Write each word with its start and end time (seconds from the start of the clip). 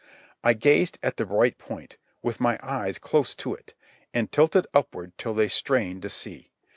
I 0.43 0.53
gazed 0.53 0.97
at 1.03 1.17
the 1.17 1.27
bright 1.27 1.59
point, 1.59 1.97
with 2.23 2.39
my 2.39 2.57
eyes 2.63 2.97
close 2.97 3.35
to 3.35 3.53
it, 3.53 3.75
and 4.15 4.31
tilted 4.31 4.65
upward 4.73 5.15
till 5.19 5.35
they 5.35 5.47
strained 5.47 6.01
to 6.01 6.09
see. 6.09 6.49